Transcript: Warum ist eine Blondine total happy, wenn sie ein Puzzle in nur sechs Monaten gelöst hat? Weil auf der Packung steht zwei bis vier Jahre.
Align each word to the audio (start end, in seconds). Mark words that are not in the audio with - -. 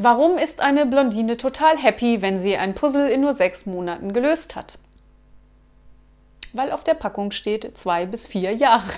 Warum 0.00 0.38
ist 0.38 0.60
eine 0.60 0.86
Blondine 0.86 1.36
total 1.36 1.76
happy, 1.76 2.22
wenn 2.22 2.38
sie 2.38 2.56
ein 2.56 2.76
Puzzle 2.76 3.10
in 3.10 3.20
nur 3.20 3.32
sechs 3.32 3.66
Monaten 3.66 4.12
gelöst 4.12 4.54
hat? 4.54 4.78
Weil 6.52 6.70
auf 6.70 6.84
der 6.84 6.94
Packung 6.94 7.32
steht 7.32 7.76
zwei 7.76 8.06
bis 8.06 8.24
vier 8.24 8.54
Jahre. 8.54 8.92